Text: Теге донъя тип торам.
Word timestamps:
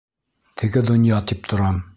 Теге 0.55 0.81
донъя 0.89 1.23
тип 1.25 1.47
торам. 1.53 1.83